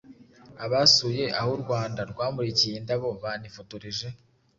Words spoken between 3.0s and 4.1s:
banifotoreje